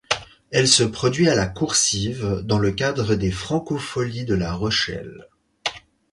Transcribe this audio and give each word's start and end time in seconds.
Elle 0.49 0.67
se 0.67 0.81
produit 0.81 1.29
à 1.29 1.35
La 1.35 1.45
Coursive 1.45 2.41
dans 2.43 2.57
le 2.57 2.71
cadre 2.71 3.13
des 3.13 3.29
Francofolies 3.29 4.25
de 4.25 4.33
La 4.33 4.51
Rochelle. 4.51 5.27